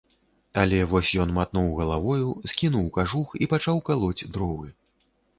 Але 0.59 0.77
вось 0.91 1.09
ён 1.23 1.33
матнуў 1.33 1.67
галавою, 1.79 2.29
скінуў 2.53 2.85
кажух 2.95 3.35
і 3.47 3.49
пачаў 3.51 3.77
калоць 3.91 4.27
дровы. 4.39 4.67